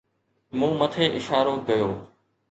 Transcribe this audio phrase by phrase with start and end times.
[0.57, 1.89] مون مٿي اشارو ڪيو